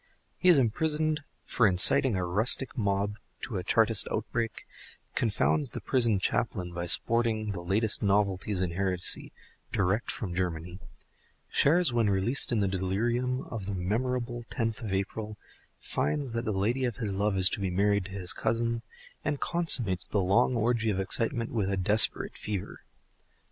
He 0.39 0.49
is 0.49 0.57
imprisoned 0.57 1.21
for 1.43 1.67
inciting 1.67 2.15
a 2.15 2.25
rustic 2.25 2.75
mob 2.75 3.19
to 3.41 3.57
a 3.57 3.63
Chartist 3.63 4.07
outbreak, 4.11 4.65
confounds 5.13 5.69
the 5.69 5.79
prison 5.79 6.17
chaplain 6.17 6.73
by 6.73 6.87
sporting 6.87 7.51
the 7.51 7.61
latest 7.61 8.01
novelties 8.01 8.61
in 8.61 8.71
heresy 8.71 9.31
direct 9.71 10.09
from 10.09 10.33
Germany, 10.33 10.79
shares 11.51 11.93
when 11.93 12.09
released 12.09 12.51
in 12.51 12.61
the 12.61 12.67
delirium 12.67 13.41
of 13.51 13.67
the 13.67 13.75
memorable 13.75 14.41
tenth 14.49 14.81
of 14.81 14.91
April, 14.91 15.37
finds 15.77 16.33
that 16.33 16.45
the 16.45 16.51
lady 16.51 16.83
of 16.85 16.95
his 16.97 17.13
love 17.13 17.37
is 17.37 17.47
to 17.51 17.59
be 17.59 17.69
married 17.69 18.05
to 18.05 18.11
his 18.13 18.33
cousin, 18.33 18.81
and 19.23 19.39
consummates 19.39 20.07
the 20.07 20.19
long 20.19 20.55
orgy 20.55 20.89
of 20.89 20.99
excitement 20.99 21.51
with 21.51 21.69
a 21.71 21.77
desperate 21.77 22.35
fever. 22.39 22.81